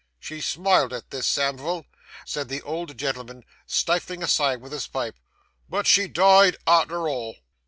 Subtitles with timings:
[0.19, 1.85] She smiled at this, Samivel,'
[2.25, 5.19] said the old gentleman, stifling a sigh with his pipe,
[5.69, 7.35] 'but she died arter all!